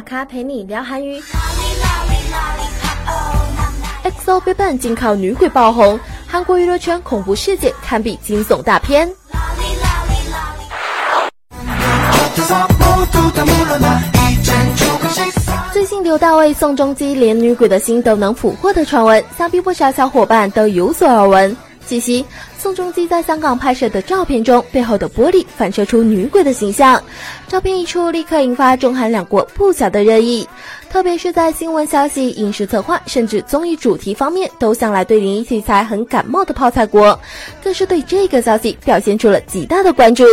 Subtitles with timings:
[0.00, 1.20] 家陪你聊韩语。
[4.04, 9.10] XO b i g b a n 仅靠女鬼爆红，韩国娱乐圈恐怖事件堪比惊悚大片。
[15.72, 21.56] 最近刘大卫、宋仲基连女鬼的心都能俘获的传闻，想必不少小伙伴都有所耳闻。
[21.86, 22.24] 据悉，
[22.58, 27.02] 宋仲基在香港拍摄的照片中，背后的玻璃反射出女鬼的形象。
[27.46, 30.48] 照片一出，立刻引发中韩两国不小的热议。
[30.90, 37.18] 特别是在新闻消息、影视策划，甚至综艺主题方面，都向来对灵异题材很感冒的泡菜国，
[37.62, 40.24] 更是对这个消息表现出了极大的关注。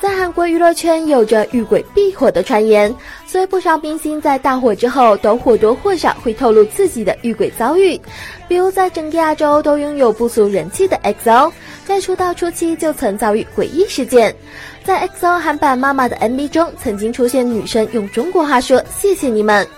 [0.00, 2.94] 在韩国娱乐圈有着遇鬼必火的传言，
[3.28, 8.00] 所以不少明星在大火之后都或多或少会透露自己的遇鬼遭遇。
[8.48, 11.52] 比如在整个亚洲都拥有不俗人气的 XO，
[11.86, 14.34] 在出道初期就曾遭遇诡异事件。
[14.82, 19.68] 在 XO 韩版《妈妈》的 MV 中，曾经出现女生用中国话说“谢谢你们”。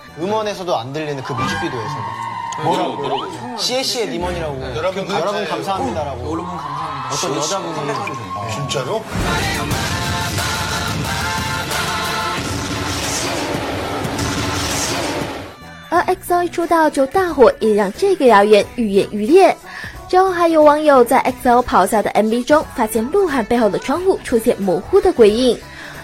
[15.91, 19.53] 而 XO 一出道就大火，也让这个谣言愈演愈烈。
[20.07, 25.59] 之后还有网友在 XO 咆哮的 MV 中，发现鹿晗背后的窗户出现模糊的鬼影，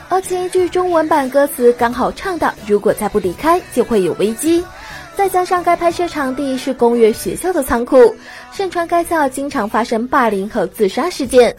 [0.10, 4.62] 而前一句中文版歌词刚好唱到：“如果再不离开，就会有危机。”
[5.16, 8.14] 再加上该拍摄场地是公园学校的仓库，
[8.52, 11.56] 盛传该校经常发生霸凌和自杀事件。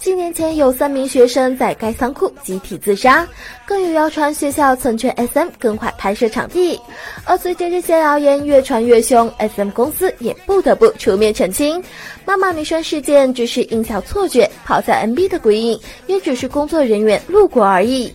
[0.00, 3.28] 七年前有三名学生在该仓库集体自杀，
[3.66, 6.80] 更有谣传学校曾劝 SM 更换拍摄场地。
[7.26, 11.84] 而随着这些谣言越传越凶，SM 公司也不得不出面澄清，
[12.24, 18.10] 妈妈女生事件只是印象错觉，跑在 MB 的鬼影也只是工作人员路过而已。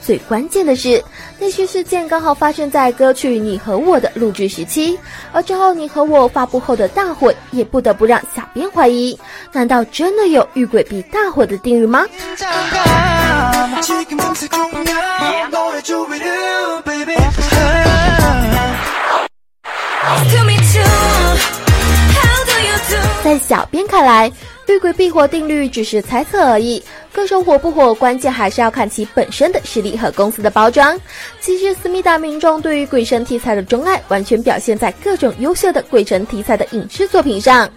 [0.00, 1.04] 最关键的是，
[1.38, 4.98] 那些事件刚好发生在歌曲《你和我》的录制时期，
[5.30, 9.16] 而之后《你和我》发布后的大火，也不得不让小编怀疑：
[9.52, 12.06] 难道真的有遇鬼比大火的定律吗？
[23.25, 24.31] 在小编看来，
[24.67, 26.83] 绿鬼必火定律只是猜测而已。
[27.11, 30.95] 歌手火不火，关键还是要看其本身的实力和公司的包装。
[31.41, 37.67] 其实，思密达民众对于鬼神题材的钟爱，完全表现在各种优秀的鬼神题材的影视作品上。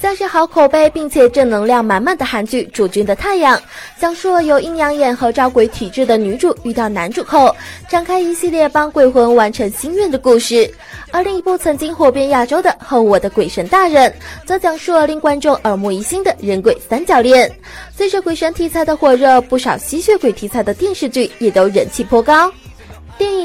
[0.00, 3.56] 像是好口碑并且正能量满满的韩剧《主君的太阳》，
[3.98, 7.54] 讲述了有阴阳眼和招鬼体质的女主遇到男主后，
[7.88, 10.70] 展开一系列帮鬼魂完成心愿的故事。
[11.10, 14.10] 而另一部曾经火遍亚洲的《后我的鬼神大人》，
[14.46, 17.50] 则讲述了令观众耳目一新的人鬼三角恋。
[17.96, 22.52] 随着鬼神题材的火热，不少吸血鬼题材的电视剧也都人气颇高。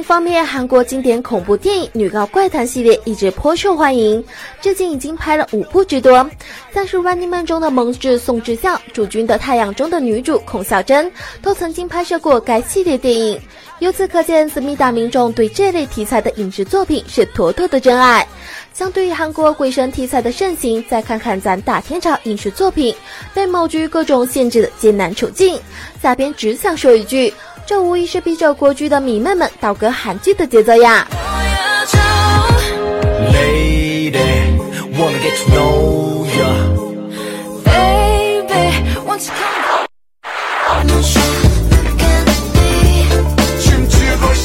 [0.01, 4.23] 电影方面，韩国经典恐怖电影《女高怪谈》系列一直颇受欢迎，
[4.59, 6.27] 至今已经拍了五部之多。
[6.73, 11.11] 但是《Running Man》中的蒙智宋智孝，《主君的太阳》中的女主孔孝真，
[11.43, 13.39] 都曾经拍摄过该系列电影。
[13.77, 18.27] 由此可见，思密达民众对这类题材的影视作品是妥妥的真爱。
[18.73, 22.95] 相对于韩国鬼神题材的盛行，再看看咱大天朝影视作品
[23.35, 25.59] 被某局各种限制的艰难处境，
[26.01, 27.31] 下边只想说一句。
[27.71, 31.07] 这无疑是逼着国剧的迷妹们倒戈韩剧的节奏呀！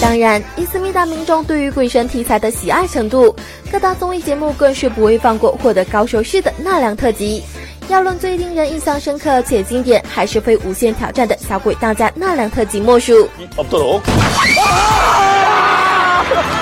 [0.00, 3.34] 当然，伊思密达民众对于鬼神题材的喜爱程度，
[3.73, 7.43] 各大综艺节目更是不会放过获得高收视的纳凉特辑。
[7.88, 13.29] 要论最令人印象深刻且经典，还是非无限挑战的小鬼当家纳凉特辑莫属。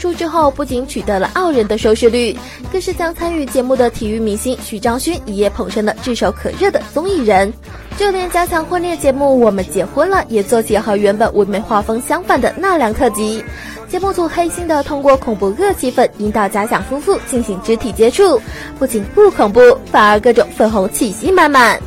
[0.00, 2.34] 出之后，不仅取得了傲人的收视率，
[2.72, 7.52] 更是将参与节目的体育明星徐章勋一夜捧成了炙手可热的综艺人。
[7.98, 13.44] 就连加强婚恋节目《我们结婚了》也做起和原本唯美画风相反的纳凉特辑。
[13.90, 18.40] 节目组黑心的通过恐怖恶气氛引导假想夫妇进行肢体接触，
[18.78, 19.60] 不仅不恐怖，
[19.92, 21.78] 反而各种粉红气息满满。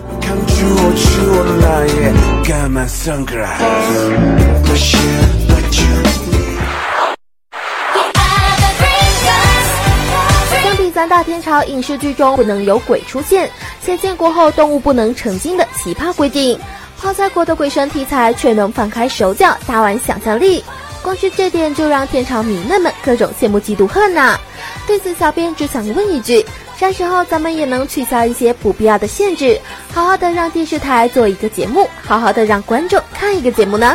[11.03, 13.51] 三大天朝影视剧中不能有鬼出现，
[13.83, 16.57] 且建国后动物不能成精的奇葩规定，
[16.97, 20.63] 泡菜国的鬼神题材却能放开手脚，大玩想象力。
[21.01, 24.39] 光是这点就让天朝迷妹们各种羡慕嫉妒恨呐！
[24.87, 26.45] 对此，小编只想问一句：
[26.77, 29.59] 啥时候咱们也能取消一些不必要的限制，
[29.93, 33.93] 好好的让电视台做一个节目，好好的让观众看一个节目呢？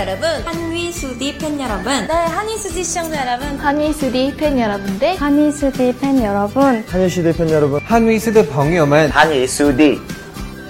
[0.00, 6.82] 시청자 여러분, 한위수디 팬 여러분, 네, 한이수지 시청자 여러분, 한이수디 팬 여러분들, 한이수디 팬 여러분,
[6.88, 10.00] 한일시대 팬 여러분, 한위스드 朋友们，한이 수디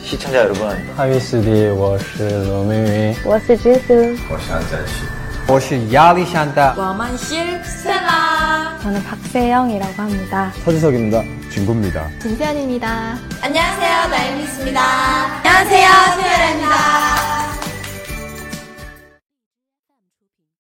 [0.02, 0.66] 시청자 여러분,
[0.96, 4.18] 한일시대 我是罗明云，我是知足，
[5.46, 6.74] 我是压力山大。
[6.76, 8.80] 와만실 스텔라.
[8.82, 10.52] 저는 박세영이라고 합니다.
[10.64, 11.22] 서지석입니다.
[11.52, 12.10] 진구입니다.
[12.20, 13.18] 김세연입니다.
[13.40, 14.80] 안녕하세요, 나인미스입니다.
[15.44, 15.86] 안녕하세요,